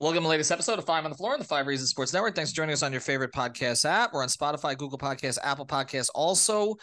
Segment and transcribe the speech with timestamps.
[0.00, 2.14] Welcome to the latest episode of Five on the Floor on the Five Reasons Sports
[2.14, 2.34] Network.
[2.34, 4.14] Thanks for joining us on your favorite podcast app.
[4.14, 6.08] We're on Spotify, Google Podcasts, Apple Podcasts.
[6.14, 6.76] Also,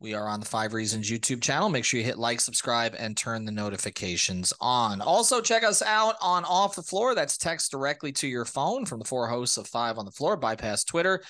[0.00, 1.70] we are on the Five Reasons YouTube channel.
[1.70, 5.00] Make sure you hit like, subscribe, and turn the notifications on.
[5.00, 7.14] Also, check us out on Off the Floor.
[7.14, 10.36] That's text directly to your phone from the four hosts of Five on the Floor.
[10.36, 11.22] Bypass Twitter,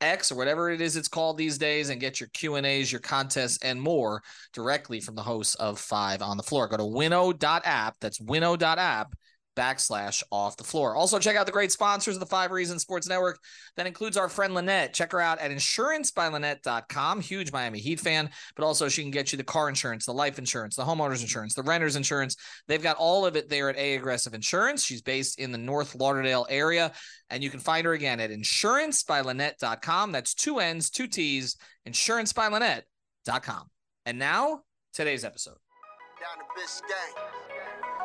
[0.00, 2.92] X, or whatever it is it's called these days, and get your Q and A's,
[2.92, 6.68] your contests, and more directly from the hosts of Five on the Floor.
[6.68, 7.96] Go to winnow.app.
[8.00, 9.12] That's winnow.app
[9.56, 10.96] backslash off the floor.
[10.96, 13.38] Also, check out the great sponsors of the Five Reasons Sports Network.
[13.76, 14.92] That includes our friend Linnette.
[14.92, 17.20] Check her out at insurancebylinnette.com.
[17.20, 20.38] Huge Miami Heat fan, but also she can get you the car insurance, the life
[20.38, 22.36] insurance, the homeowner's insurance, the renter's insurance.
[22.68, 24.84] They've got all of it there at A Aggressive Insurance.
[24.84, 26.92] She's based in the North Lauderdale area,
[27.30, 30.12] and you can find her again at insurancebylinnette.com.
[30.12, 31.56] That's two N's, two T's,
[31.88, 33.70] insurancebylinnette.com.
[34.06, 34.60] And now,
[34.92, 35.56] today's episode.
[36.20, 37.53] Down the Biscayne.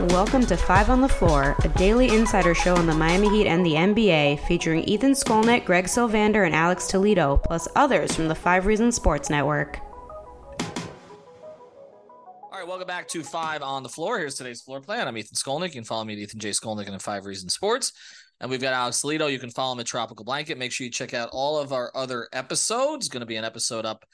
[0.00, 3.64] Welcome to Five on the Floor, a daily insider show on the Miami Heat and
[3.64, 8.66] the NBA, featuring Ethan Skolnick, Greg Sylvander, and Alex Toledo, plus others from the Five
[8.66, 9.78] Reasons Sports Network.
[12.50, 14.18] All right, welcome back to Five on the Floor.
[14.18, 15.06] Here's today's floor plan.
[15.06, 15.66] I'm Ethan Skolnick.
[15.66, 16.50] You can follow me at Ethan J.
[16.50, 17.92] Skolnick and Five Reasons Sports.
[18.40, 19.28] And we've got Alex Toledo.
[19.28, 20.58] You can follow him at Tropical Blanket.
[20.58, 23.08] Make sure you check out all of our other episodes.
[23.08, 24.04] Going to be an episode up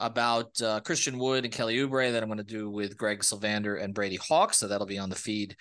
[0.00, 3.82] about uh, Christian Wood and Kelly Oubre that I'm going to do with Greg Sylvander
[3.82, 4.54] and Brady Hawk.
[4.54, 5.56] So that'll be on the feed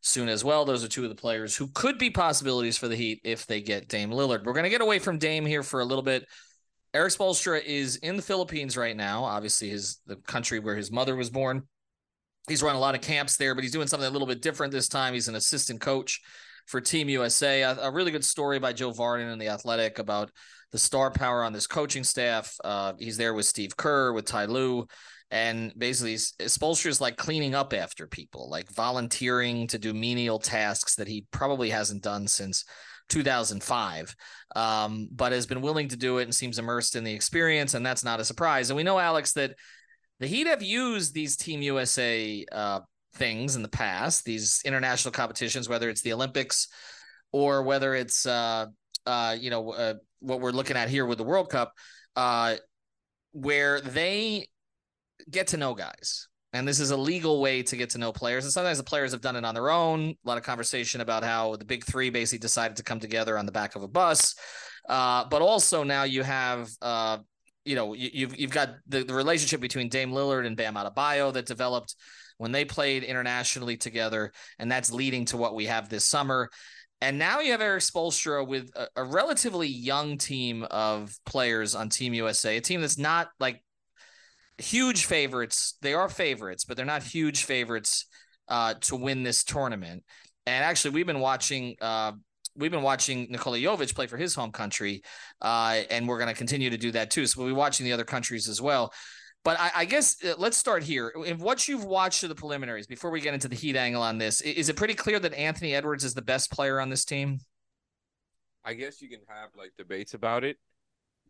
[0.00, 0.64] soon as well.
[0.64, 3.60] Those are two of the players who could be possibilities for the Heat if they
[3.60, 4.44] get Dame Lillard.
[4.44, 6.26] We're going to get away from Dame here for a little bit.
[6.94, 9.24] Erik Spoelstra is in the Philippines right now.
[9.24, 11.62] Obviously, his the country where his mother was born.
[12.48, 14.72] He's run a lot of camps there, but he's doing something a little bit different
[14.72, 15.14] this time.
[15.14, 16.20] He's an assistant coach
[16.66, 17.62] for Team USA.
[17.62, 20.30] A, a really good story by Joe Vardon in the Athletic about
[20.72, 22.56] the star power on this coaching staff.
[22.64, 24.86] Uh, he's there with Steve Kerr, with Ty Lue,
[25.30, 30.96] and basically Spoelstra is like cleaning up after people, like volunteering to do menial tasks
[30.96, 32.64] that he probably hasn't done since
[33.10, 34.16] 2005,
[34.56, 37.84] um, but has been willing to do it and seems immersed in the experience, and
[37.84, 38.70] that's not a surprise.
[38.70, 39.54] And we know Alex that
[40.20, 42.80] the Heat have used these Team USA uh,
[43.14, 46.68] things in the past, these international competitions, whether it's the Olympics
[47.32, 48.66] or whether it's uh,
[49.06, 51.72] uh, you know, uh, what we're looking at here with the World Cup,
[52.16, 52.56] uh,
[53.32, 54.46] where they
[55.30, 56.28] get to know guys.
[56.54, 58.44] And this is a legal way to get to know players.
[58.44, 60.00] And sometimes the players have done it on their own.
[60.10, 63.46] A lot of conversation about how the big three basically decided to come together on
[63.46, 64.34] the back of a bus.
[64.88, 67.18] Uh, but also now you have, uh,
[67.64, 71.32] you know, you, you've you've got the, the relationship between Dame Lillard and Bam Adebayo
[71.32, 71.94] that developed
[72.36, 76.50] when they played internationally together, and that's leading to what we have this summer.
[77.02, 81.88] And now you have Erik Spoelstra with a, a, relatively young team of players on
[81.88, 83.60] Team USA, a team that's not like
[84.56, 85.76] huge favorites.
[85.82, 88.06] They are favorites, but they're not huge favorites
[88.46, 90.04] uh, to win this tournament.
[90.46, 91.74] And actually, we've been watching.
[91.80, 92.12] Uh,
[92.54, 95.02] we've been watching Nikola Jovic play for his home country,
[95.40, 97.26] uh, and we're going to continue to do that too.
[97.26, 98.92] So we'll be watching the other countries as well.
[99.44, 101.08] But I, I, guess uh, let's start here.
[101.08, 104.18] In what you've watched of the preliminaries, before we get into the heat angle on
[104.18, 107.40] this, is it pretty clear that Anthony Edwards is the best player on this team?
[108.64, 110.58] I guess you can have like debates about it,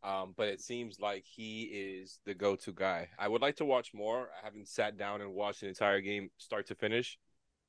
[0.03, 3.09] um, but it seems like he is the go-to guy.
[3.19, 4.29] I would like to watch more.
[4.39, 7.19] I haven't sat down and watched an entire game start to finish,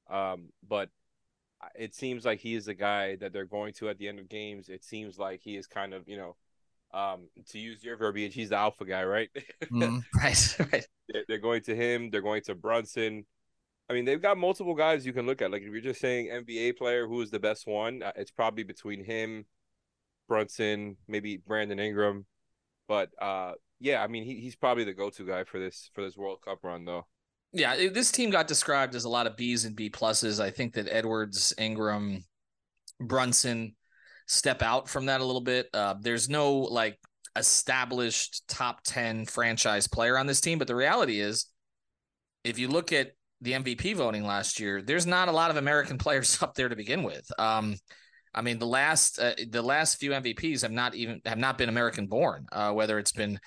[0.10, 0.90] um, but
[1.76, 4.28] it seems like he is the guy that they're going to at the end of
[4.28, 4.68] games.
[4.68, 6.36] It seems like he is kind of you know
[6.94, 9.30] um, to use your verbiage, he's the alpha guy, right?
[9.72, 10.86] mm, right, right.
[11.28, 12.10] They're going to him.
[12.10, 13.26] They're going to Brunson.
[13.90, 15.52] I mean, they've got multiple guys you can look at.
[15.52, 18.02] Like if you're just saying NBA player, who is the best one?
[18.02, 19.46] Uh, it's probably between him,
[20.28, 22.26] Brunson, maybe Brandon Ingram.
[22.88, 26.16] But uh, yeah, I mean, he, he's probably the go-to guy for this for this
[26.16, 27.06] World Cup run, though.
[27.52, 30.40] Yeah, this team got described as a lot of B's and B pluses.
[30.40, 32.24] I think that Edwards, Ingram,
[33.00, 33.76] Brunson,
[34.28, 35.68] step out from that a little bit.
[35.74, 36.98] Uh, there's no like
[37.36, 40.60] established top 10 franchise player on this team.
[40.60, 41.48] But the reality is,
[42.44, 43.12] if you look at
[43.42, 46.76] the MVP voting last year, there's not a lot of American players up there to
[46.76, 47.30] begin with.
[47.38, 47.76] Um,
[48.34, 51.70] I mean, the last uh, the last few MVPs have not even have not been
[51.70, 52.48] American born.
[52.52, 53.40] Uh, whether it's been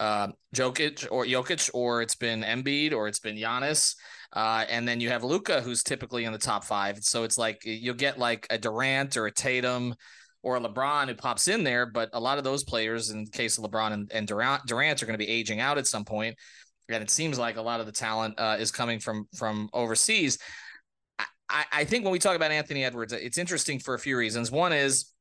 [0.00, 3.94] uh, Jokic or Jokic, or it's been Embiid, or it's been Giannis,
[4.32, 7.04] uh, and then you have Luka, who's typically in the top five.
[7.04, 9.94] So it's like you'll get like a Durant or a Tatum
[10.42, 13.58] or a LeBron who pops in there, but a lot of those players, in case
[13.58, 16.36] of LeBron and, and Durant, Durant, are going to be aging out at some point
[16.88, 20.38] and it seems like a lot of the talent uh, is coming from from overseas.
[21.48, 24.50] I, I think when we talk about Anthony Edwards, it's interesting for a few reasons.
[24.50, 25.12] One is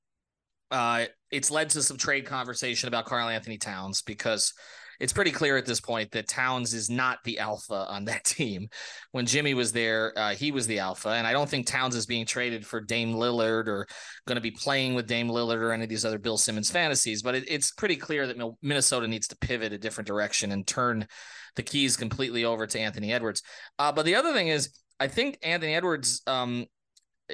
[0.69, 4.53] uh, it's led to some trade conversation about Karl-Anthony Towns because
[5.01, 8.69] it's pretty clear at this point that Towns is not the alpha on that team.
[9.11, 12.05] When Jimmy was there, uh, he was the alpha, and I don't think Towns is
[12.05, 13.87] being traded for Dame Lillard or
[14.27, 17.23] going to be playing with Dame Lillard or any of these other Bill Simmons fantasies.
[17.23, 21.07] But it, it's pretty clear that Minnesota needs to pivot a different direction and turn
[21.55, 23.41] the keys completely over to Anthony Edwards.
[23.79, 24.69] Uh, but the other thing is,
[24.99, 26.67] I think Anthony Edwards, um,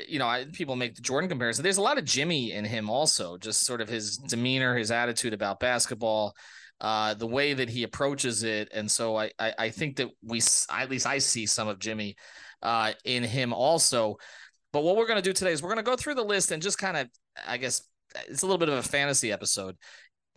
[0.07, 1.63] you know, I, people make the Jordan comparison.
[1.63, 5.33] There's a lot of Jimmy in him also, just sort of his demeanor, his attitude
[5.33, 6.33] about basketball,
[6.81, 8.69] uh, the way that he approaches it.
[8.73, 10.41] And so I, I, I think that we,
[10.71, 12.15] at least I see some of Jimmy
[12.61, 14.17] uh, in him also.
[14.73, 16.51] But what we're going to do today is we're going to go through the list
[16.51, 17.07] and just kind of,
[17.47, 17.81] I guess,
[18.27, 19.75] it's a little bit of a fantasy episode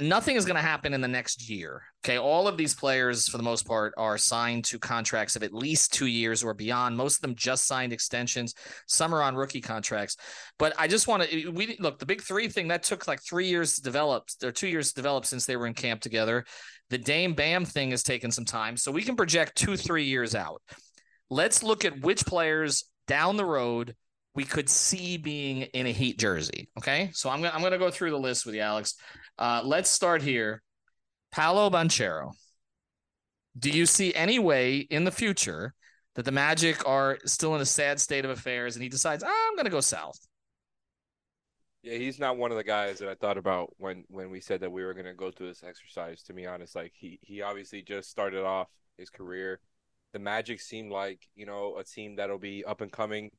[0.00, 1.82] nothing is going to happen in the next year.
[2.04, 2.18] Okay.
[2.18, 5.92] All of these players, for the most part, are signed to contracts of at least
[5.92, 6.96] two years or beyond.
[6.96, 8.54] Most of them just signed extensions.
[8.86, 10.16] Some are on rookie contracts.
[10.58, 13.48] But I just want to, we look, the big three thing that took like three
[13.48, 16.44] years to develop, or two years to develop since they were in camp together.
[16.88, 18.76] The Dame Bam thing has taken some time.
[18.76, 20.62] So we can project two, three years out.
[21.28, 23.94] Let's look at which players down the road
[24.34, 26.70] we could see being in a Heat jersey.
[26.78, 27.10] Okay.
[27.12, 28.94] So I'm, I'm going to go through the list with you, Alex.
[29.40, 30.62] Uh, let's start here.
[31.32, 32.32] Paolo Banchero.
[33.58, 35.74] Do you see any way in the future
[36.14, 39.48] that the Magic are still in a sad state of affairs and he decides, ah,
[39.48, 40.18] I'm going to go south?
[41.82, 44.60] Yeah, he's not one of the guys that I thought about when when we said
[44.60, 46.22] that we were going to go through this exercise.
[46.24, 49.60] To be honest, like he he obviously just started off his career.
[50.12, 53.30] The Magic seemed like you know a team that'll be up and coming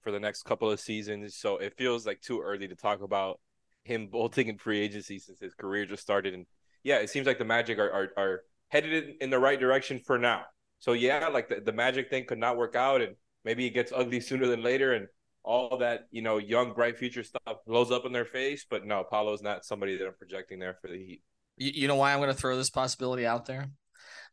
[0.00, 1.36] for the next couple of seasons.
[1.36, 3.38] So it feels like too early to talk about
[3.84, 6.34] him bolting in free agency since his career just started.
[6.34, 6.46] And
[6.82, 10.18] yeah, it seems like the Magic are are, are headed in, the right direction for
[10.18, 10.42] now.
[10.80, 13.92] So yeah, like the, the Magic thing could not work out, and maybe it gets
[13.94, 15.06] ugly sooner than later, and
[15.42, 18.66] all that you know, young bright future stuff blows up in their face.
[18.68, 21.22] But no, Paolo's not somebody that I'm projecting there for the Heat.
[21.56, 23.70] You, you know why I'm going to throw this possibility out there?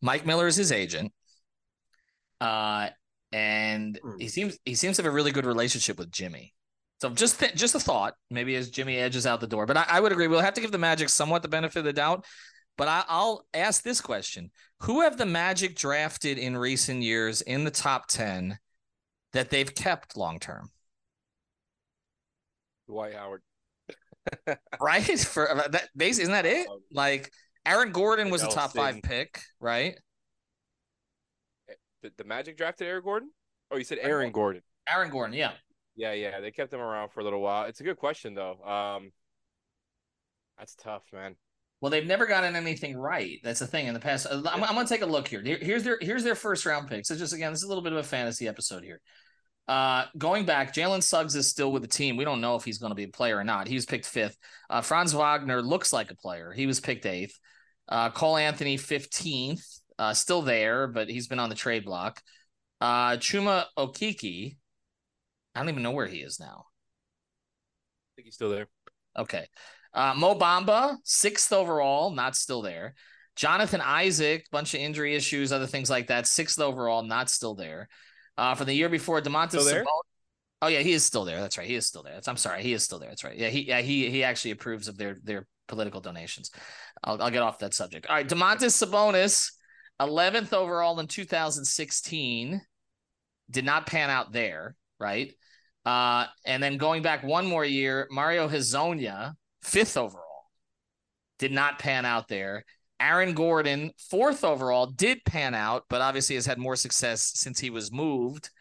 [0.02, 1.14] Mike Miller is his agent.
[2.40, 2.90] Uh,
[3.32, 4.20] and mm.
[4.20, 6.54] he seems he seems to have a really good relationship with Jimmy.
[7.02, 9.66] So just th- just a thought, maybe as Jimmy edges out the door.
[9.66, 10.28] But I, I, would agree.
[10.28, 12.26] We'll have to give the Magic somewhat the benefit of the doubt.
[12.78, 14.52] But I, I'll ask this question:
[14.82, 18.60] Who have the Magic drafted in recent years in the top ten
[19.34, 20.70] that they've kept long term?
[22.88, 23.42] Dwight Howard.
[24.80, 26.68] right for uh, that base isn't that it?
[26.70, 27.32] Um, like
[27.66, 29.96] Aaron Gordon was a top five pick, right?
[32.04, 33.32] The, the Magic drafted Aaron Gordon.
[33.72, 34.62] Oh, you said Aaron Gordon.
[34.88, 35.54] Aaron Gordon, yeah.
[35.96, 37.66] Yeah, yeah, they kept him around for a little while.
[37.66, 38.62] It's a good question though.
[38.64, 39.12] Um,
[40.58, 41.36] that's tough, man.
[41.82, 43.40] Well, they've never gotten anything right.
[43.44, 43.88] That's the thing.
[43.88, 45.42] In the past, I'm, I'm going to take a look here.
[45.42, 47.06] Here's their here's their first round pick.
[47.06, 49.02] So just again, this is a little bit of a fantasy episode here.
[49.68, 52.18] Uh, going back, Jalen Suggs is still with the team.
[52.18, 53.68] We don't know if he's going to be a player or not.
[53.68, 54.38] He was picked fifth.
[54.70, 56.52] Uh, Franz Wagner looks like a player.
[56.52, 57.38] He was picked eighth.
[57.90, 59.66] Uh, Cole Anthony fifteenth,
[59.98, 62.22] uh, still there, but he's been on the trade block.
[62.80, 64.58] Uh, Chuma Okeke
[65.56, 66.66] I don't even know where he is now.
[66.66, 68.68] I think he's still there.
[69.18, 69.48] Okay.
[69.94, 72.96] Uh, Mo Bamba, sixth overall, not still there.
[73.36, 77.88] Jonathan Isaac, bunch of injury issues, other things like that, sixth overall, not still there.
[78.38, 79.86] Uh, for the year before, Domantas Sabonis.
[80.62, 81.42] Oh yeah, he is still there.
[81.42, 81.68] That's right.
[81.68, 82.14] He is still there.
[82.14, 83.10] That's, I'm sorry, he is still there.
[83.10, 83.38] That's right.
[83.38, 86.52] Yeah, he yeah he he actually approves of their their political donations.
[87.04, 88.06] I'll I'll get off that subject.
[88.08, 89.52] All right, Domantas Sabonis,
[90.00, 92.62] eleventh overall in 2016,
[93.50, 94.76] did not pan out there.
[95.02, 95.34] Right.
[95.84, 100.52] Uh, and then going back one more year, Mario Hezonja, fifth overall,
[101.40, 102.64] did not pan out there.
[103.00, 107.72] Aaron Gordon, fourth overall, did pan out, but obviously has had more success since he
[107.72, 108.52] was moved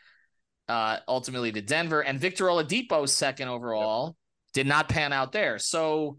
[0.67, 2.01] uh, ultimately to Denver.
[2.01, 4.17] And Victor Oladipo, second overall,
[4.55, 5.59] did not pan out there.
[5.59, 6.19] So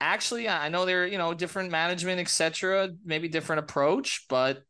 [0.00, 4.62] actually, I know they're, you know, different management, etc., maybe different approach, but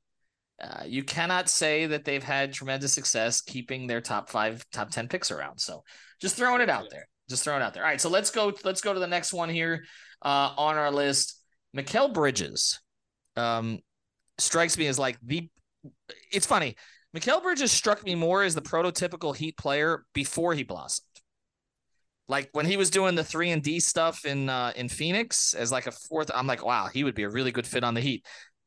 [0.61, 5.09] uh, you cannot say that they've had tremendous success keeping their top five, top 10
[5.09, 5.59] picks around.
[5.59, 5.83] So
[6.21, 7.09] just throwing it out there.
[7.29, 7.83] Just throwing it out there.
[7.83, 8.01] All right.
[8.01, 8.53] So let's go.
[8.65, 9.85] Let's go to the next one here
[10.23, 11.41] uh, on our list.
[11.77, 12.81] Mikal Bridges
[13.37, 13.79] um,
[14.39, 15.49] strikes me as like the.
[16.33, 16.77] It's funny.
[17.17, 21.07] Mikal Bridges struck me more as the prototypical Heat player before he blossomed.
[22.29, 25.73] Like when he was doing the three and D stuff in uh, in Phoenix as
[25.73, 28.01] like a fourth, I'm like, wow, he would be a really good fit on the
[28.01, 28.25] Heat.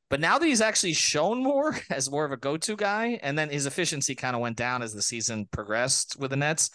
[0.09, 3.49] But now that he's actually shown more as more of a go-to guy, and then
[3.49, 6.69] his efficiency kind of went down as the season progressed with the Nets.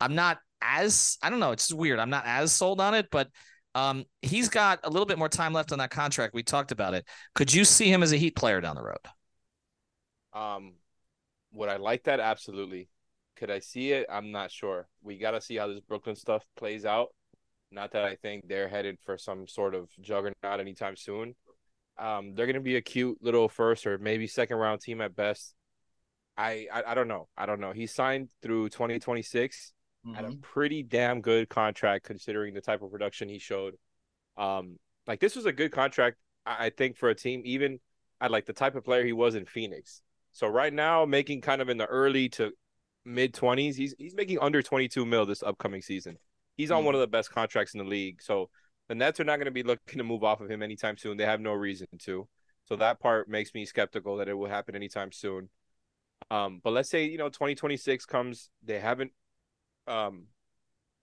[0.00, 1.52] I'm not as I don't know.
[1.52, 1.98] It's weird.
[1.98, 3.28] I'm not as sold on it, but
[3.74, 6.34] um, he's got a little bit more time left on that contract.
[6.34, 7.06] We talked about it.
[7.34, 8.96] Could you see him as a Heat player down the road?
[10.32, 10.74] Um,
[11.52, 12.20] would I like that?
[12.20, 12.88] Absolutely.
[13.36, 14.06] Could I see it?
[14.10, 14.86] I'm not sure.
[15.02, 17.08] We got to see how this Brooklyn stuff plays out.
[17.72, 21.34] Not that I think they're headed for some sort of juggernaut anytime soon.
[21.98, 25.14] Um, they're going to be a cute little first or maybe second round team at
[25.14, 25.54] best.
[26.36, 27.28] I, I, I don't know.
[27.36, 27.72] I don't know.
[27.72, 29.72] He signed through 2026
[30.06, 30.16] mm-hmm.
[30.16, 33.74] at a pretty damn good contract considering the type of production he showed.
[34.36, 37.78] Um, like this was a good contract, I, I think, for a team even
[38.20, 40.02] at like the type of player he was in Phoenix.
[40.32, 42.52] So right now, making kind of in the early to
[43.04, 46.16] mid 20s, he's he's making under 22 mil this upcoming season.
[46.56, 46.86] He's on mm-hmm.
[46.86, 48.20] one of the best contracts in the league.
[48.22, 48.50] So
[48.88, 51.16] the Nets are not going to be looking to move off of him anytime soon.
[51.16, 52.28] They have no reason to.
[52.66, 55.48] So that part makes me skeptical that it will happen anytime soon.
[56.30, 59.12] Um, but let's say you know 2026 comes, they haven't,
[59.86, 60.24] um,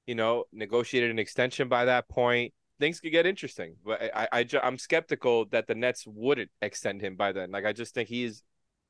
[0.08, 2.54] you know, negotiated an extension by that point.
[2.80, 7.02] Things could get interesting, but I, I, I I'm skeptical that the Nets wouldn't extend
[7.02, 7.52] him by then.
[7.52, 8.42] Like I just think he's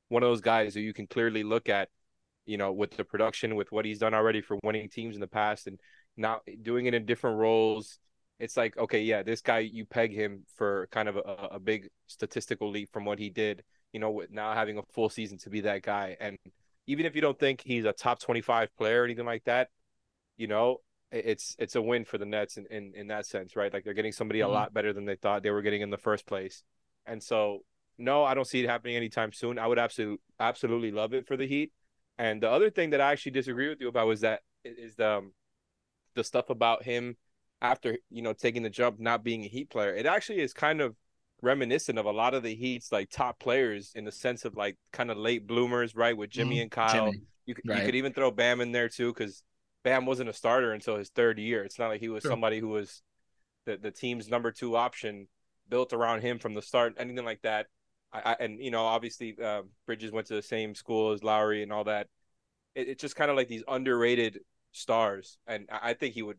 [0.07, 1.89] one of those guys who you can clearly look at,
[2.45, 5.27] you know, with the production, with what he's done already for winning teams in the
[5.27, 5.77] past, and
[6.15, 7.99] now doing it in different roles
[8.41, 11.87] it's like okay yeah this guy you peg him for kind of a, a big
[12.07, 15.49] statistical leap from what he did you know with now having a full season to
[15.49, 16.17] be that guy.
[16.19, 16.37] And
[16.87, 19.69] even if you don't think he's a top 25 player or anything like that
[20.37, 20.77] you know
[21.11, 23.71] it's it's a win for the nets in in, in that sense right?
[23.71, 24.49] Like they're getting somebody mm-hmm.
[24.49, 26.63] a lot better than they thought they were getting in the first place.
[27.05, 27.59] And so
[27.97, 29.59] no i don't see it happening anytime soon.
[29.59, 31.71] I would absolutely absolutely love it for the heat.
[32.17, 35.17] And the other thing that i actually disagree with you about was that is the
[35.17, 35.33] um,
[36.15, 37.15] the stuff about him
[37.61, 39.93] after you know taking the jump, not being a Heat player.
[39.93, 40.95] It actually is kind of
[41.41, 44.77] reminiscent of a lot of the Heat's like top players in the sense of like
[44.91, 46.15] kind of late bloomers, right?
[46.15, 47.05] With Jimmy mm, and Kyle.
[47.11, 47.23] Jimmy.
[47.45, 47.79] You, right.
[47.79, 49.43] you could even throw Bam in there too, because
[49.83, 51.63] Bam wasn't a starter until his third year.
[51.63, 52.31] It's not like he was sure.
[52.31, 53.01] somebody who was
[53.65, 55.27] the, the team's number two option
[55.67, 57.67] built around him from the start, anything like that.
[58.13, 61.63] I, I and you know, obviously uh, Bridges went to the same school as Lowry
[61.63, 62.07] and all that.
[62.75, 64.39] It, it's just kind of like these underrated
[64.71, 66.37] stars, and I, I think he would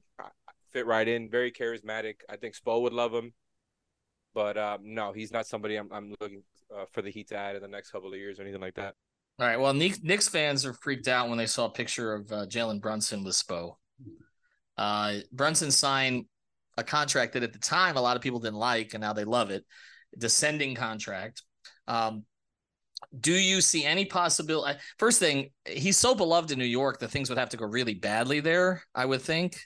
[0.72, 1.30] fit right in.
[1.30, 2.16] Very charismatic.
[2.28, 3.32] I think Spo would love him,
[4.34, 6.42] but um, no, he's not somebody I'm, I'm looking
[6.74, 8.74] uh, for the Heat to add in the next couple of years or anything like
[8.74, 8.94] that.
[9.38, 9.58] All right.
[9.58, 13.24] Well, Knicks fans are freaked out when they saw a picture of uh, Jalen Brunson
[13.24, 13.76] with Spo.
[14.76, 16.26] Uh, Brunson signed
[16.76, 19.24] a contract that at the time a lot of people didn't like, and now they
[19.24, 19.64] love it.
[20.18, 21.42] Descending contract.
[21.88, 22.24] Um,
[23.18, 24.78] do you see any possibility?
[24.98, 27.94] First thing, he's so beloved in New York that things would have to go really
[27.94, 28.82] badly there.
[28.94, 29.56] I would think.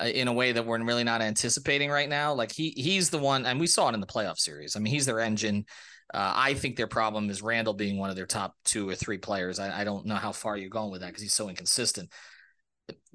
[0.00, 2.32] Uh, in a way that we're really not anticipating right now.
[2.32, 4.76] Like he he's the one, and we saw it in the playoff series.
[4.76, 5.66] I mean, he's their engine.
[6.12, 9.18] Uh, I think their problem is Randle being one of their top two or three
[9.18, 9.58] players.
[9.58, 12.10] I, I don't know how far you're going with that because he's so inconsistent.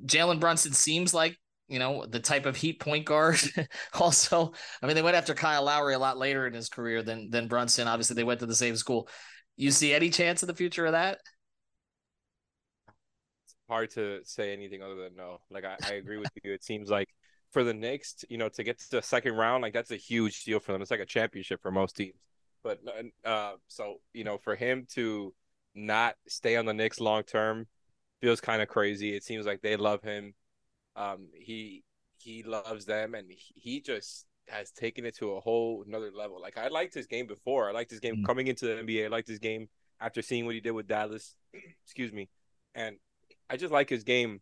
[0.05, 1.37] Jalen Brunson seems like
[1.67, 3.39] you know the type of Heat point guard.
[3.93, 7.29] also, I mean, they went after Kyle Lowry a lot later in his career than
[7.31, 7.87] than Brunson.
[7.87, 9.09] Obviously, they went to the same school.
[9.57, 11.19] You see any chance of the future of that?
[13.67, 15.41] Hard to say anything other than no.
[15.49, 16.53] Like I, I agree with you.
[16.53, 17.09] It seems like
[17.51, 20.43] for the Knicks, you know, to get to the second round, like that's a huge
[20.43, 20.81] deal for them.
[20.81, 22.19] It's like a championship for most teams.
[22.63, 22.79] But
[23.23, 25.33] uh, so you know, for him to
[25.75, 27.67] not stay on the Knicks long term
[28.21, 29.15] feels kind of crazy.
[29.15, 30.33] It seems like they love him.
[30.95, 31.83] Um, he
[32.17, 36.41] he loves them, and he just has taken it to a whole another level.
[36.41, 37.69] Like I liked his game before.
[37.69, 38.25] I liked his game mm-hmm.
[38.25, 39.05] coming into the NBA.
[39.05, 39.69] I liked his game
[39.99, 41.35] after seeing what he did with Dallas.
[41.83, 42.29] Excuse me.
[42.73, 42.97] And
[43.49, 44.41] I just like his game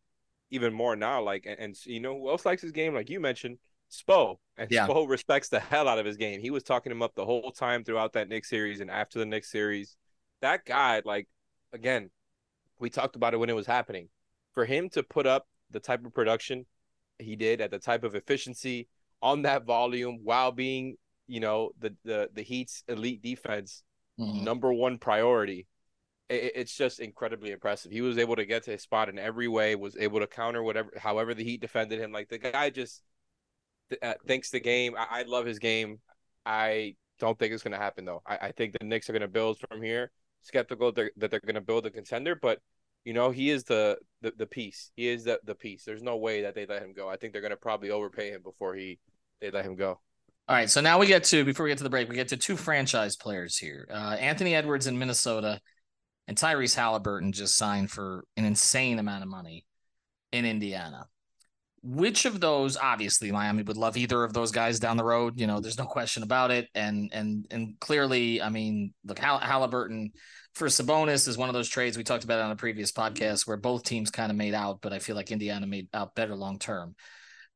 [0.50, 1.22] even more now.
[1.22, 2.94] Like, and, and you know who else likes his game?
[2.94, 3.58] Like you mentioned,
[3.92, 4.38] Spo.
[4.58, 4.88] And yeah.
[4.88, 6.40] Spo respects the hell out of his game.
[6.40, 9.26] He was talking him up the whole time throughout that Knicks series and after the
[9.26, 9.98] Knicks series.
[10.42, 11.28] That guy, like,
[11.72, 12.10] again,
[12.80, 14.10] we talked about it when it was happening.
[14.54, 16.66] For him to put up the type of production
[17.18, 18.88] he did at the type of efficiency
[19.22, 23.84] on that volume while being, you know, the the the Heat's elite defense
[24.20, 24.44] mm-hmm.
[24.44, 25.66] number one priority
[26.30, 27.92] it's just incredibly impressive.
[27.92, 30.64] He was able to get to his spot in every way, was able to counter
[30.64, 32.12] whatever, however the Heat defended him.
[32.12, 33.02] Like the guy just
[34.02, 34.96] uh, thinks the game.
[34.98, 36.00] I, I, love his game.
[36.46, 38.22] I don't think it's going to happen though.
[38.26, 40.12] I, I, think the Knicks are going to build from here.
[40.42, 42.60] Skeptical that they're, they're going to build a contender, but
[43.06, 44.92] you know he is the, the the piece.
[44.96, 45.84] He is the the piece.
[45.86, 47.10] There's no way that they let him go.
[47.10, 49.00] I think they're going to probably overpay him before he
[49.40, 50.00] they let him go.
[50.50, 52.28] All right, so now we get to before we get to the break, we get
[52.30, 53.88] to two franchise players here.
[53.90, 55.62] Uh, Anthony Edwards in Minnesota
[56.28, 59.66] and Tyrese Halliburton just signed for an insane amount of money
[60.32, 61.08] in Indiana.
[61.86, 65.38] Which of those, obviously, Miami would love either of those guys down the road.
[65.38, 66.70] You know, there's no question about it.
[66.74, 70.12] And and and clearly, I mean, look, Hall- Halliburton
[70.54, 73.58] for Sabonis is one of those trades we talked about on a previous podcast where
[73.58, 76.60] both teams kind of made out, but I feel like Indiana made out better long
[76.60, 76.96] term.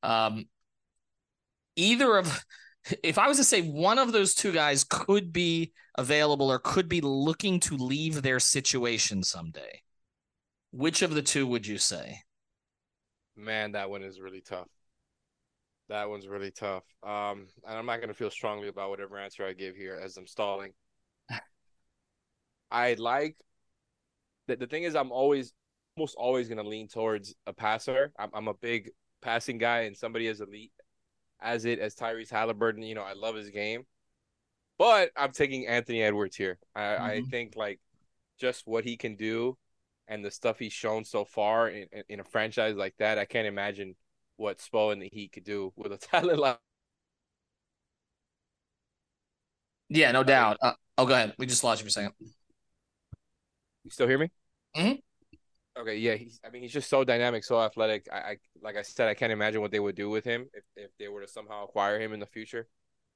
[0.04, 0.46] Um,
[1.76, 2.44] either of
[3.03, 6.88] if I was to say one of those two guys could be available or could
[6.88, 9.82] be looking to leave their situation someday,
[10.72, 12.20] which of the two would you say?
[13.36, 14.67] Man, that one is really tough.
[15.89, 16.84] That one's really tough.
[17.03, 20.17] Um, and I'm not going to feel strongly about whatever answer I give here as
[20.17, 20.74] I'm stalling.
[22.70, 23.38] I like
[24.48, 24.60] that.
[24.60, 25.53] The thing is, I'm always,
[25.96, 28.12] almost always going to lean towards a passer.
[28.20, 28.89] I'm, I'm a big
[29.22, 30.72] passing guy, and somebody as elite
[31.41, 32.84] as it as Tyrese Halliburton.
[32.84, 33.86] You know, I love his game,
[34.77, 36.58] but I'm taking Anthony Edwards here.
[36.75, 37.03] I, mm-hmm.
[37.03, 37.79] I think like
[38.39, 39.58] just what he can do
[40.08, 43.48] and the stuff he's shown so far in, in a franchise like that, I can't
[43.48, 43.96] imagine
[44.38, 46.60] what Spo and the Heat could do with a talent like.
[49.89, 50.58] Yeah, no doubt.
[50.62, 51.34] Uh, oh, go ahead.
[51.38, 52.13] We just lost you for a second.
[52.20, 54.29] You still hear me?
[54.75, 54.96] Mm-hmm.
[55.79, 56.39] Okay, yeah, he's.
[56.46, 58.07] I mean, he's just so dynamic, so athletic.
[58.12, 60.63] I, I, like I said, I can't imagine what they would do with him if,
[60.75, 62.67] if they were to somehow acquire him in the future.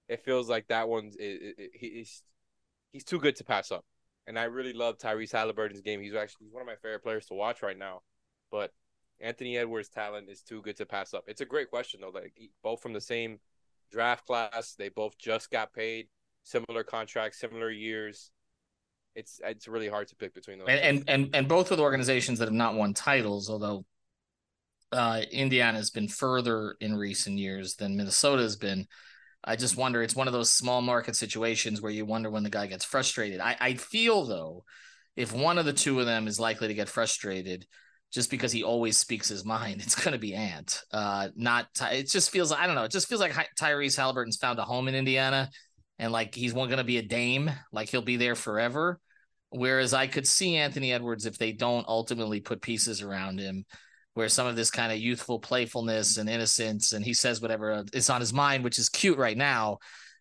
[0.08, 2.22] It feels like that one's it, it, he's
[2.92, 3.86] he's too good to pass up,
[4.28, 6.02] and I really love Tyrese Halliburton's game.
[6.02, 8.02] He's actually he's one of my favorite players to watch right now,
[8.52, 8.72] but
[9.20, 11.24] Anthony Edwards' talent is too good to pass up.
[11.28, 12.10] It's a great question though.
[12.10, 13.40] Like both from the same
[13.92, 16.10] draft class, they both just got paid,
[16.44, 18.32] similar contracts, similar years
[19.16, 20.68] it's it's really hard to pick between those.
[20.70, 23.86] And and and, and both with organizations that have not won titles, although
[24.92, 28.88] uh, Indiana has been further in recent years than Minnesota has been.
[29.44, 30.04] I just wonder.
[30.04, 33.40] It's one of those small market situations where you wonder when the guy gets frustrated.
[33.40, 34.64] I, I feel though,
[35.16, 37.66] if one of the two of them is likely to get frustrated,
[38.12, 40.84] just because he always speaks his mind, it's going to be Ant.
[40.92, 42.52] Uh, not it just feels.
[42.52, 42.84] I don't know.
[42.84, 45.50] It just feels like Tyrese Halliburton's found a home in Indiana,
[46.02, 49.00] and like he's going to be a dame, like he'll be there forever.
[49.52, 53.66] Whereas I could see Anthony Edwards if they don't ultimately put pieces around him,
[54.16, 57.84] where some of this kind of youthful playfulness and innocence, and he says whatever uh,
[57.94, 59.78] is on his mind, which is cute right now,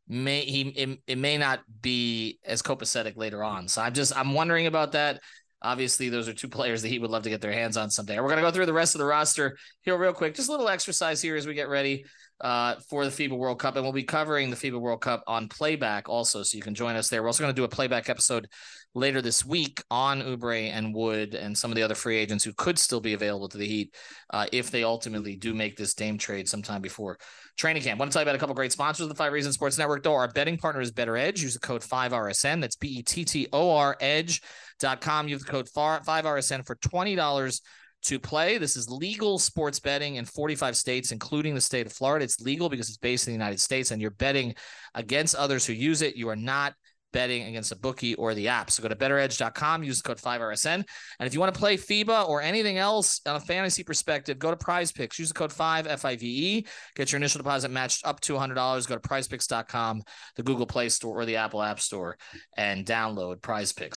[0.06, 3.66] may he it, it may not be as copacetic later on.
[3.66, 5.20] So I'm just I'm wondering about that.
[5.62, 8.16] Obviously, those are two players that he would love to get their hands on someday.
[8.20, 10.34] We're going to go through the rest of the roster here real quick.
[10.34, 12.04] Just a little exercise here as we get ready
[12.40, 13.76] uh, for the FIBA World Cup.
[13.76, 16.42] And we'll be covering the FIBA World Cup on playback also.
[16.42, 17.22] So you can join us there.
[17.22, 18.48] We're also going to do a playback episode
[18.94, 22.52] later this week on Oubre and Wood and some of the other free agents who
[22.52, 23.94] could still be available to the Heat
[24.30, 27.18] uh, if they ultimately do make this Dame trade sometime before
[27.56, 27.98] training camp.
[27.98, 29.78] I want to tell you about a couple great sponsors of the Five Reasons Sports
[29.78, 30.02] Network.
[30.02, 31.40] Though our betting partner is BettorEdge.
[31.40, 32.60] Use the code 5RSN.
[32.60, 35.28] That's B E T T O R Edge.com.
[35.28, 37.60] Use the code 5RSN for $20
[38.02, 38.58] to play.
[38.58, 42.24] This is legal sports betting in 45 states, including the state of Florida.
[42.24, 44.54] It's legal because it's based in the United States and you're betting
[44.94, 46.16] against others who use it.
[46.16, 46.74] You are not
[47.12, 48.70] betting against a bookie or the app.
[48.70, 50.74] So go to bettoredge.com, use the code 5RSN.
[50.74, 54.50] And if you want to play FIBA or anything else on a fantasy perspective, go
[54.50, 58.88] to PrizePicks, use the code 5FIVE, get your initial deposit matched up to $100.
[58.88, 60.02] Go to prizepicks.com,
[60.36, 62.16] the Google Play Store or the Apple App Store,
[62.56, 63.94] and download PrizePicks.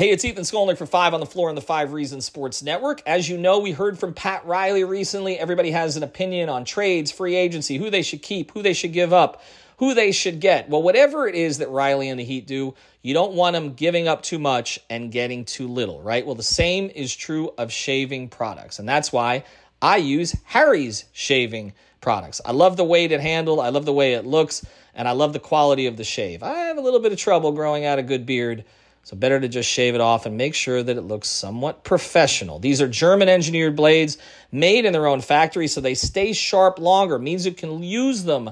[0.00, 3.02] Hey, it's Ethan Skolnick for Five on the Floor on the Five Reasons Sports Network.
[3.04, 5.38] As you know, we heard from Pat Riley recently.
[5.38, 8.94] Everybody has an opinion on trades, free agency, who they should keep, who they should
[8.94, 9.42] give up
[9.76, 10.70] who they should get.
[10.70, 14.08] Well, whatever it is that Riley and the Heat do, you don't want them giving
[14.08, 16.24] up too much and getting too little, right?
[16.24, 18.78] Well, the same is true of shaving products.
[18.78, 19.44] And that's why
[19.82, 22.40] I use Harry's shaving products.
[22.46, 25.34] I love the weight it handles, I love the way it looks, and I love
[25.34, 26.42] the quality of the shave.
[26.42, 28.64] I have a little bit of trouble growing out a good beard.
[29.02, 32.58] So better to just shave it off and make sure that it looks somewhat professional.
[32.58, 34.18] These are German engineered blades
[34.52, 38.50] made in their own factory so they stay sharp longer, means you can use them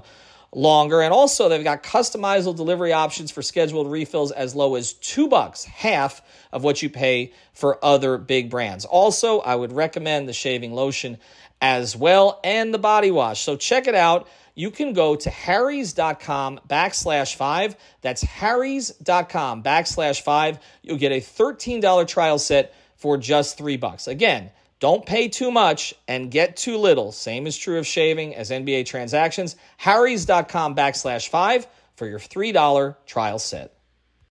[0.52, 1.02] longer.
[1.02, 5.64] And also, they've got customizable delivery options for scheduled refills as low as two bucks,
[5.64, 8.84] half of what you pay for other big brands.
[8.84, 11.18] Also, I would recommend the shaving lotion
[11.60, 13.42] as well and the body wash.
[13.42, 14.28] So check it out.
[14.58, 17.76] You can go to harrys.com backslash five.
[18.00, 20.58] That's harrys.com backslash five.
[20.82, 24.08] You'll get a $13 trial set for just three bucks.
[24.08, 27.12] Again, don't pay too much and get too little.
[27.12, 29.54] Same is true of shaving as NBA transactions.
[29.76, 33.77] Harry's.com backslash five for your $3 trial set.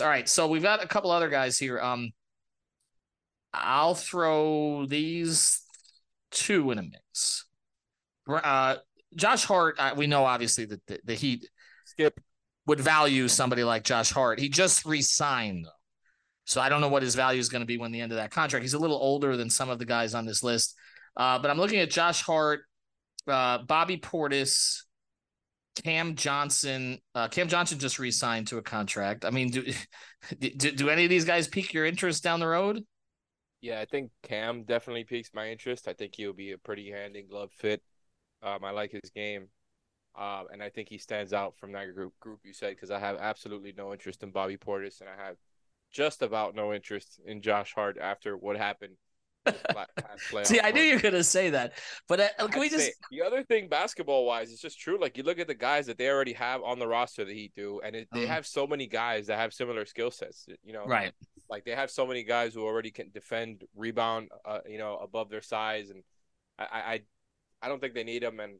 [0.00, 1.78] All right, so we've got a couple other guys here.
[1.78, 2.12] Um,
[3.52, 5.60] I'll throw these
[6.30, 7.44] two in a mix.
[8.26, 8.76] Uh,
[9.14, 11.46] Josh Hart, uh, we know obviously that the, the Heat
[11.84, 12.18] skip
[12.66, 14.38] would value somebody like Josh Hart.
[14.38, 15.70] He just re-signed though,
[16.46, 18.16] so I don't know what his value is going to be when the end of
[18.16, 18.62] that contract.
[18.62, 20.74] He's a little older than some of the guys on this list,
[21.18, 22.60] uh, but I'm looking at Josh Hart,
[23.28, 24.84] uh, Bobby Portis,
[25.74, 26.98] Cam Johnson.
[27.14, 29.24] Uh, Cam Johnson just re-signed to a contract.
[29.24, 29.64] I mean, do,
[30.38, 32.84] do do any of these guys pique your interest down the road?
[33.60, 35.86] Yeah, I think Cam definitely piques my interest.
[35.86, 37.82] I think he'll be a pretty hand in glove fit.
[38.42, 39.48] Um, I like his game,
[40.16, 42.98] um, and I think he stands out from that group group you said because I
[42.98, 45.36] have absolutely no interest in Bobby Portis, and I have
[45.92, 48.96] just about no interest in Josh Hart after what happened
[50.44, 51.72] See, I knew you were gonna say that,
[52.08, 52.86] but uh, can we just?
[52.86, 54.98] Say, the other thing, basketball wise, is just true.
[55.00, 57.50] Like you look at the guys that they already have on the roster that he
[57.56, 60.46] do, and it, they um, have so many guys that have similar skill sets.
[60.62, 61.12] You know, right?
[61.50, 65.28] Like they have so many guys who already can defend, rebound, uh, you know, above
[65.28, 66.02] their size, and
[66.58, 67.00] I, I,
[67.62, 68.40] I don't think they need him.
[68.40, 68.54] And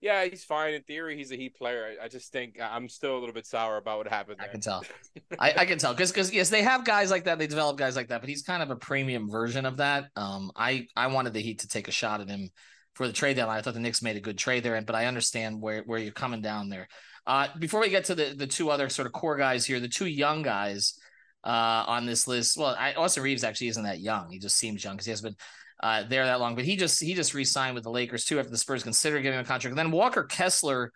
[0.00, 1.16] yeah, he's fine in theory.
[1.16, 1.96] He's a Heat player.
[2.00, 4.38] I, I just think I'm still a little bit sour about what happened.
[4.38, 4.48] There.
[4.48, 4.84] I can tell.
[5.38, 7.38] I, I, can tell because because yes, they have guys like that.
[7.38, 10.10] They develop guys like that, but he's kind of a premium version of that.
[10.14, 12.50] Um, I I wanted the Heat to take a shot at him
[12.94, 13.58] for the trade deadline.
[13.58, 16.12] I thought the Knicks made a good trade there, but I understand where where you're
[16.12, 16.88] coming down there.
[17.26, 19.88] Uh, before we get to the the two other sort of core guys here, the
[19.88, 20.98] two young guys
[21.46, 22.58] uh, on this list.
[22.58, 24.30] Well, I, Austin Reaves actually isn't that young.
[24.30, 25.46] He just seems young because he hasn't been
[25.88, 26.56] uh, there that long.
[26.56, 29.38] But he just he just re-signed with the Lakers too after the Spurs considered giving
[29.38, 29.70] him a contract.
[29.70, 30.92] And then Walker Kessler,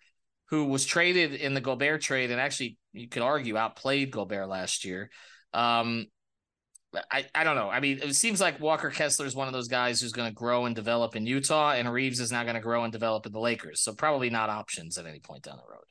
[0.49, 4.83] who was traded in the Gobert trade and actually you could argue outplayed Gobert last
[4.83, 5.09] year.
[5.53, 6.07] Um,
[7.09, 7.69] I, I don't know.
[7.69, 10.35] I mean, it seems like Walker Kessler is one of those guys who's going to
[10.35, 13.31] grow and develop in Utah, and Reaves is now going to grow and develop in
[13.31, 13.79] the Lakers.
[13.79, 15.85] So probably not options at any point down the road.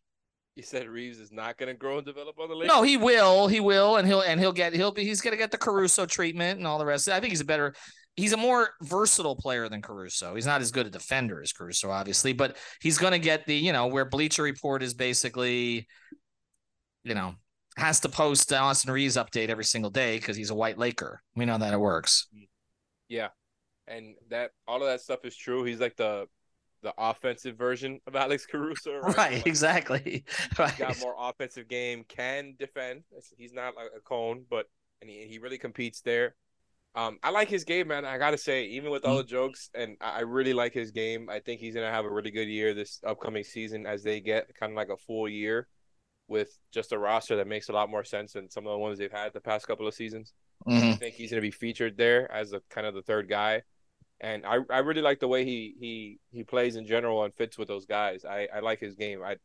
[0.56, 2.68] You said Reaves is not going to grow and develop on the Lakers.
[2.68, 3.46] No, he will.
[3.46, 6.06] He will, and he'll and he'll get he'll be he's going to get the Caruso
[6.06, 7.08] treatment and all the rest.
[7.08, 7.74] I think he's a better
[8.16, 10.34] he's a more versatile player than Caruso.
[10.34, 13.54] He's not as good a defender as Caruso, obviously, but he's going to get the,
[13.54, 15.86] you know, where Bleacher Report is basically,
[17.04, 17.34] you know,
[17.76, 21.20] has to post Austin Reaves update every single day because he's a white Laker.
[21.34, 22.28] We know that it works.
[23.08, 23.28] Yeah.
[23.86, 25.64] And that all of that stuff is true.
[25.64, 26.26] He's like the
[26.82, 28.98] the offensive version of Alex Caruso.
[29.00, 30.24] Right, right exactly.
[30.58, 30.76] Right.
[30.76, 33.02] Got more offensive game, can defend.
[33.36, 34.66] He's not like a cone, but
[35.00, 36.34] and he, he really competes there.
[36.94, 38.04] Um, I like his game, man.
[38.04, 41.30] I gotta say, even with all the jokes, and I really like his game.
[41.30, 44.54] I think he's gonna have a really good year this upcoming season as they get
[44.56, 45.68] kind of like a full year
[46.26, 48.98] with just a roster that makes a lot more sense than some of the ones
[48.98, 50.32] they've had the past couple of seasons.
[50.68, 50.88] Mm-hmm.
[50.88, 53.62] I think he's gonna be featured there as a kind of the third guy,
[54.20, 57.58] and I I really like the way he he he plays in general and fits
[57.58, 58.24] with those guys.
[58.24, 59.22] I I like his game.
[59.22, 59.36] I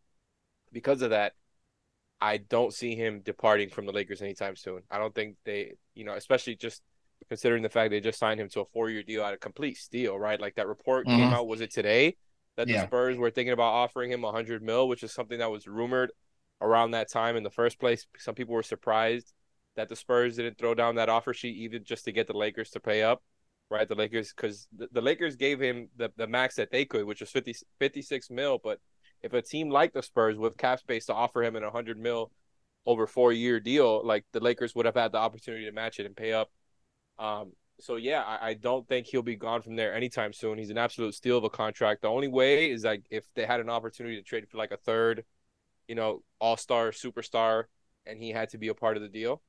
[0.71, 1.33] because of that,
[2.19, 4.81] I don't see him departing from the Lakers anytime soon.
[4.91, 6.81] I don't think they, you know, especially just
[7.29, 9.77] considering the fact they just signed him to a four year deal at a complete
[9.77, 10.39] steal, right?
[10.39, 11.17] Like that report mm-hmm.
[11.17, 12.17] came out, was it today?
[12.57, 12.85] That the.
[12.85, 16.11] Spurs were thinking about offering him a hundred mil, which is something that was rumored
[16.61, 18.05] around that time in the first place.
[18.17, 19.33] Some people were surprised
[19.75, 22.69] that the Spurs didn't throw down that offer sheet even just to get the Lakers
[22.71, 23.21] to pay up,
[23.69, 23.87] right?
[23.87, 27.21] The Lakers, because the, the, Lakers gave him the, the max that they could, which
[27.21, 28.59] was 50, 56 mil.
[28.63, 28.79] But
[29.23, 32.31] if a team like the Spurs with cap space to offer him an 100 mil
[32.85, 36.05] over four year deal, like the Lakers would have had the opportunity to match it
[36.05, 36.49] and pay up
[37.17, 40.57] um, so yeah, I, I, don't think he'll be gone from there anytime soon.
[40.57, 42.01] He's an absolute steal of a contract.
[42.01, 44.77] The only way is like if they had an opportunity to trade for like a
[44.77, 45.23] third,
[45.87, 47.65] you know, all star superstar,
[48.05, 49.41] and he had to be a part of the deal.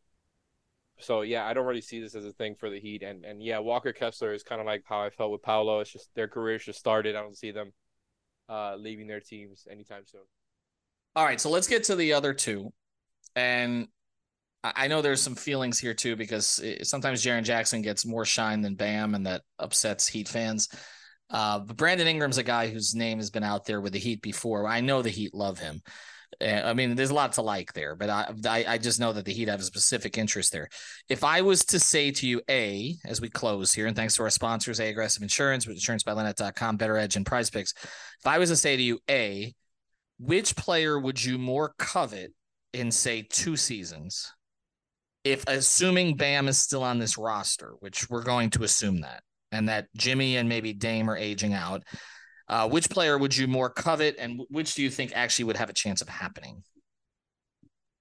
[0.98, 3.02] So yeah, I don't really see this as a thing for the Heat.
[3.02, 5.80] And and yeah, Walker Kessler is kind of like how I felt with Paolo.
[5.80, 7.16] It's just their careers just started.
[7.16, 7.72] I don't see them
[8.48, 10.22] uh, leaving their teams anytime soon.
[11.14, 12.72] All right, so let's get to the other two.
[13.34, 13.88] And
[14.64, 18.74] I know there's some feelings here too because sometimes Jaren Jackson gets more shine than
[18.74, 20.68] Bam, and that upsets Heat fans.
[21.30, 24.22] Uh, but Brandon Ingram's a guy whose name has been out there with the Heat
[24.22, 24.66] before.
[24.66, 25.82] I know the Heat love him.
[26.40, 29.12] Eh, I mean, there's a lot to like there, but I, I, I just know
[29.12, 30.68] that the Heat have a specific interest there.
[31.08, 34.22] If I was to say to you, A, as we close here, and thanks to
[34.22, 37.74] our sponsors, A Aggressive Insurance, with insurancebylinnette.com, Better Edge, and PrizePicks.
[37.76, 39.54] If I was to say to you, A,
[40.18, 42.32] which player would you more covet
[42.72, 44.32] in, say, two seasons?
[45.26, 49.68] if assuming Bam is still on this roster, which we're going to assume that, and
[49.68, 51.82] that Jimmy and maybe Dame are aging out,
[52.48, 55.70] uh, which player would you more covet, and which do you think actually would have
[55.70, 56.62] a chance of happening?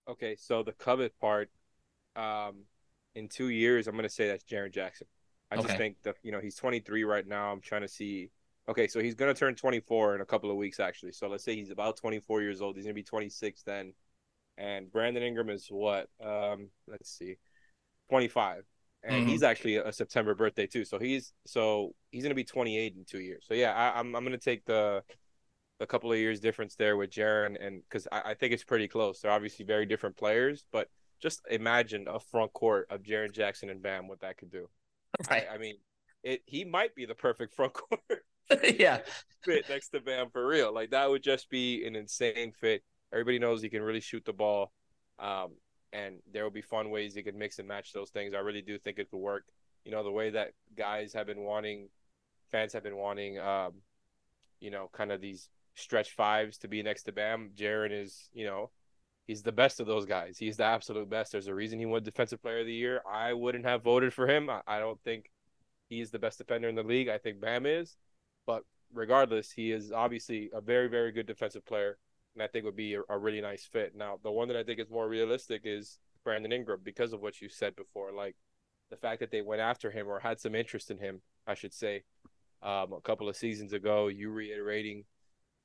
[0.07, 1.49] Okay, so the covet part,
[2.15, 2.63] um,
[3.15, 5.07] in two years, I'm going to say that's Jaren Jackson.
[5.51, 5.63] I okay.
[5.67, 7.51] just think that you know he's 23 right now.
[7.51, 8.31] I'm trying to see.
[8.67, 11.11] Okay, so he's going to turn 24 in a couple of weeks, actually.
[11.11, 12.75] So let's say he's about 24 years old.
[12.75, 13.93] He's going to be 26 then.
[14.57, 16.09] And Brandon Ingram is what?
[16.23, 17.37] Um, let's see,
[18.09, 18.63] 25
[19.05, 19.29] and mm-hmm.
[19.29, 20.83] he's actually a September birthday too.
[20.83, 23.45] So he's so he's gonna be 28 in two years.
[23.47, 25.03] So yeah, I, am I'm, I'm gonna take the
[25.79, 28.87] a couple of years difference there with Jaren, and because I, I, think it's pretty
[28.87, 29.19] close.
[29.19, 30.89] They're obviously very different players, but
[31.21, 34.69] just imagine a front court of Jaren Jackson and Bam, what that could do.
[35.29, 35.45] Right.
[35.49, 35.75] I, I mean,
[36.23, 38.01] it he might be the perfect front court.
[38.77, 38.99] yeah,
[39.43, 40.73] fit next to Bam for real.
[40.73, 42.83] Like that would just be an insane fit.
[43.13, 44.71] Everybody knows he can really shoot the ball.
[45.19, 45.53] Um,
[45.95, 48.33] and there will be fun ways you could mix and match those things.
[48.33, 49.45] I really do think it could work.
[49.85, 51.87] You know, the way that guys have been wanting,
[52.51, 53.73] fans have been wanting, um,
[54.59, 57.51] you know, kind of these stretch fives to be next to Bam.
[57.55, 58.71] Jaren is, you know,
[59.25, 60.37] he's the best of those guys.
[60.37, 61.31] He's the absolute best.
[61.31, 63.01] There's a reason he won Defensive Player of the Year.
[63.09, 64.49] I wouldn't have voted for him.
[64.49, 65.31] I, I don't think
[65.87, 67.07] he's the best defender in the league.
[67.07, 67.95] I think Bam is,
[68.45, 71.97] but regardless, he is obviously a very, very good defensive player
[72.35, 73.93] and I think would be a, a, really nice fit.
[73.95, 77.41] Now, the one that I think is more realistic is Brandon Ingram because of what
[77.41, 78.35] you said before, like
[78.89, 81.73] the fact that they went after him or had some interest in him, I should
[81.73, 82.03] say,
[82.61, 84.07] um, a couple of seasons ago.
[84.07, 85.05] You reiterating,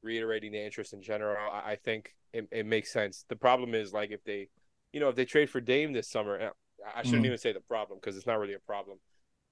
[0.03, 3.25] reiterating the interest in general, I, I think it, it, makes sense.
[3.29, 4.49] The problem is like if they,
[4.93, 6.53] you know, if they trade for Dame this summer,
[6.95, 7.27] I shouldn't mm.
[7.27, 8.99] even say the problem because it's not really a problem.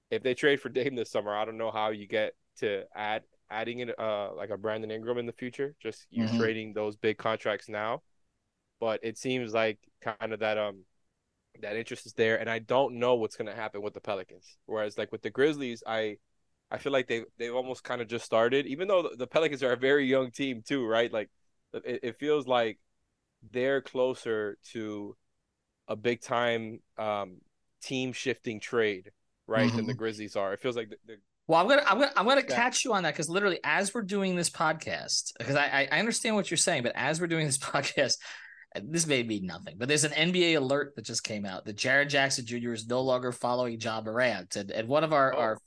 [0.09, 3.23] If they trade for Dame this summer, I don't know how you get to add
[3.49, 5.75] adding in uh like a Brandon Ingram in the future.
[5.81, 6.39] Just you mm-hmm.
[6.39, 8.01] trading those big contracts now,
[8.79, 10.83] but it seems like kind of that um
[11.61, 14.57] that interest is there, and I don't know what's gonna happen with the Pelicans.
[14.65, 16.17] Whereas like with the Grizzlies, I
[16.71, 19.73] I feel like they they've almost kind of just started, even though the Pelicans are
[19.73, 21.11] a very young team too, right?
[21.11, 21.29] Like
[21.73, 22.79] it, it feels like
[23.51, 25.15] they're closer to
[25.87, 27.37] a big time um
[27.81, 29.11] team shifting trade
[29.47, 29.77] right mm-hmm.
[29.77, 29.99] than the mm-hmm.
[29.99, 30.53] Grizzlies are.
[30.53, 31.17] It feels like the, the
[31.49, 32.55] well, I'm gonna I'm gonna I'm gonna yeah.
[32.55, 36.35] catch you on that because literally as we're doing this podcast, because I I understand
[36.35, 38.17] what you're saying, but as we're doing this podcast,
[38.83, 42.07] this may be nothing, but there's an NBA alert that just came out that Jaren
[42.07, 42.73] Jackson Jr.
[42.73, 45.39] is no longer following Ja Morant, and, and one of our, oh.
[45.39, 45.57] our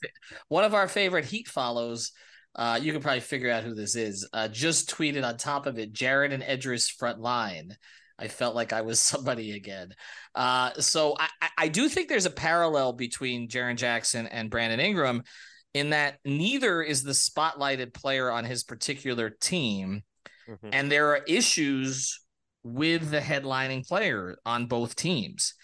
[0.46, 2.12] one of our favorite Heat follows.
[2.54, 4.28] Uh, you can probably figure out who this is.
[4.32, 7.76] Uh, just tweeted on top of it, Jaren and Edris front line.
[8.20, 9.94] I felt like I was somebody again.
[10.32, 15.24] Uh, so I, I do think there's a parallel between Jaren Jackson and Brandon Ingram
[15.74, 20.02] in that neither is the spotlighted player on his particular team.
[20.48, 20.68] Mm-hmm.
[20.72, 22.20] And there are issues
[22.64, 25.54] with the headlining player on both teams.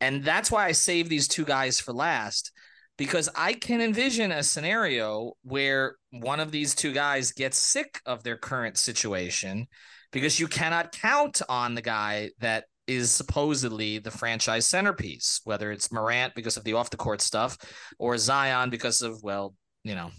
[0.00, 2.52] And that's why I save these two guys for last
[2.96, 8.22] because I can envision a scenario where one of these two guys gets sick of
[8.22, 9.66] their current situation
[10.12, 15.92] because you cannot count on the guy that is supposedly the franchise centerpiece, whether it's
[15.92, 17.56] Morant because of the off the court stuff
[17.98, 20.10] or Zion because of, well, you know,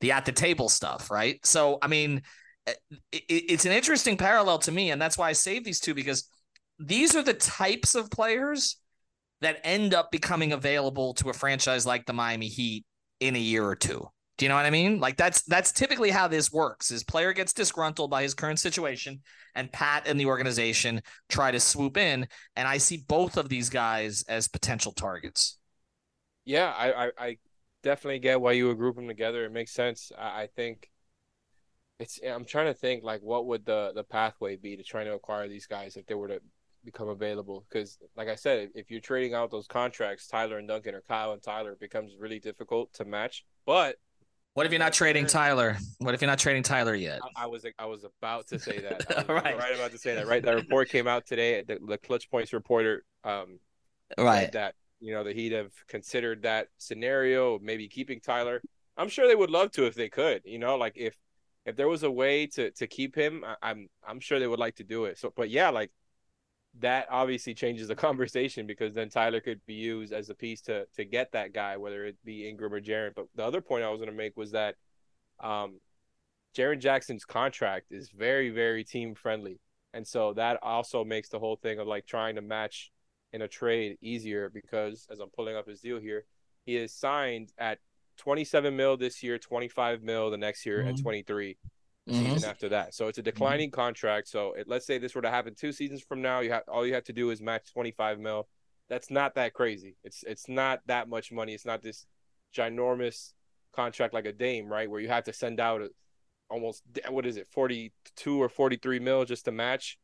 [0.00, 1.44] the at the table stuff, right?
[1.44, 2.22] So, I mean,
[2.66, 2.74] eh,
[3.12, 4.90] it's an interesting parallel to me.
[4.90, 6.28] And that's why I save these two because
[6.78, 8.76] these are the types of players
[9.40, 12.84] that end up becoming available to a franchise like the Miami Heat
[13.20, 14.08] in a year or two.
[14.38, 15.00] Do you know what I mean?
[15.00, 16.90] Like that's that's typically how this works.
[16.90, 19.22] Is player gets disgruntled by his current situation,
[19.54, 22.28] and Pat and the organization try to swoop in.
[22.54, 25.58] And I see both of these guys as potential targets.
[26.44, 27.36] Yeah, I I, I
[27.82, 29.44] definitely get why you would group them together.
[29.44, 30.12] It makes sense.
[30.18, 30.90] I, I think
[31.98, 32.20] it's.
[32.26, 35.48] I'm trying to think like what would the the pathway be to trying to acquire
[35.48, 36.40] these guys if they were to
[36.84, 40.94] become available because like i said if you're trading out those contracts tyler and duncan
[40.94, 43.96] or kyle and tyler it becomes really difficult to match but
[44.56, 45.76] what if you're not trading Tyler?
[45.98, 47.20] What if you're not trading Tyler yet?
[47.36, 49.04] I, I was I was about to say that.
[49.14, 49.58] I was right.
[49.58, 50.26] right about to say that.
[50.26, 51.62] Right, that report came out today.
[51.62, 53.60] The, the ClutchPoints reporter, um,
[54.16, 58.62] right, that you know that he'd have considered that scenario, maybe keeping Tyler.
[58.96, 60.40] I'm sure they would love to if they could.
[60.46, 61.14] You know, like if
[61.66, 64.58] if there was a way to to keep him, I, I'm I'm sure they would
[64.58, 65.18] like to do it.
[65.18, 65.90] So, but yeah, like
[66.80, 70.86] that obviously changes the conversation because then Tyler could be used as a piece to
[70.96, 73.12] to get that guy, whether it be Ingram or Jaren.
[73.14, 74.76] But the other point I was going to make was that
[75.40, 75.80] um,
[76.56, 79.60] Jaren Jackson's contract is very very team friendly,
[79.92, 82.92] and so that also makes the whole thing of like trying to match
[83.32, 86.24] in a trade easier because as I'm pulling up his deal here,
[86.64, 87.78] he is signed at
[88.16, 90.88] 27 mil this year, 25 mil the next year, mm-hmm.
[90.88, 91.58] and 23
[92.08, 92.32] mm-hmm.
[92.34, 92.94] season after that.
[92.94, 93.80] So it's a declining mm-hmm.
[93.80, 94.28] contract.
[94.28, 96.86] So it, let's say this were to happen two seasons from now, you have all
[96.86, 98.48] you have to do is match 25 mil.
[98.88, 99.96] that's not that crazy.
[100.04, 101.54] It's it's not that much money.
[101.54, 102.06] It's not this
[102.54, 103.32] ginormous
[103.72, 104.90] contract like a Dame, right?
[104.90, 105.90] Where you have to send out a,
[106.48, 109.98] almost what is it, forty two or forty three mil just to match.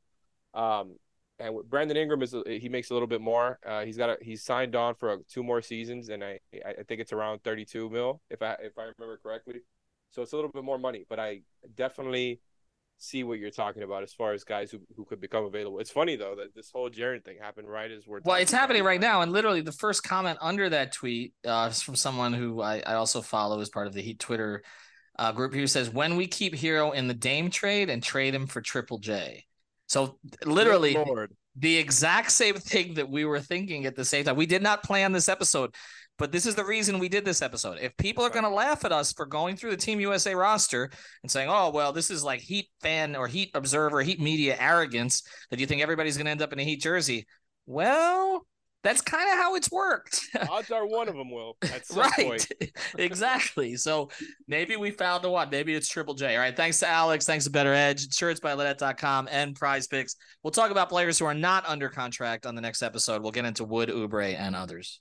[0.55, 0.97] Um,
[1.39, 3.59] and Brandon Ingram is he makes a little bit more.
[3.67, 7.01] Uh, he's got a, he's signed on for two more seasons, and I I think
[7.01, 9.63] it's around thirty two mil if I if I remember correctly.
[10.13, 11.41] So it's a little bit more money, but I
[11.77, 12.41] definitely
[12.99, 15.81] see what you're talking about as far as guys who, who could become available.
[15.81, 18.85] It's funny though that this whole Jaren thing happened right as we're well, it's happening
[18.85, 22.61] right now, and literally the first comment under that tweet uh, is from someone who
[22.61, 24.63] I, I also follow as part of the Heat Twitter
[25.19, 28.47] uh, group who says, "When we keep Herro in the Dame trade and trade him
[28.47, 29.45] for Triple J."
[29.87, 30.97] So literally,
[31.57, 34.37] the exact same thing that we were thinking at the same time.
[34.37, 35.75] We did not plan this episode.
[36.23, 37.79] But this is the reason we did this episode.
[37.83, 40.89] If people are going to laugh at us for going through the Team USA roster
[41.25, 45.25] and saying, "Oh, well, this is like Heat fan or Heat observer, Heat media arrogance
[45.51, 47.27] that you think everybody's going to end up in a Heat jersey,"
[47.67, 48.47] well,
[48.85, 50.21] that's kind of how it's worked.
[50.49, 51.57] Odds are one of them will.
[51.61, 52.47] That's right.
[52.99, 53.75] exactly.
[53.75, 54.09] So
[54.47, 55.51] maybe we found the one.
[55.51, 56.37] Maybe it's Triple J.
[56.37, 56.57] All right.
[56.57, 57.27] Thanks to Alex.
[57.27, 60.15] Thanks to BettorEdge, shirts by Linnette.com and PrizePicks.
[60.45, 63.23] We'll talk about players who are not under contract on the next episode.
[63.23, 65.01] We'll get into Wood, Oubre, and others.